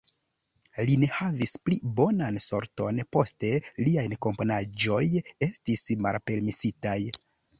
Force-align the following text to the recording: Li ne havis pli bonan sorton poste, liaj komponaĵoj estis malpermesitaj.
Li 0.87 0.93
ne 1.01 1.09
havis 1.17 1.51
pli 1.67 1.75
bonan 1.99 2.39
sorton 2.45 3.03
poste, 3.17 3.51
liaj 3.89 4.07
komponaĵoj 4.27 5.03
estis 5.49 5.85
malpermesitaj. 6.07 6.99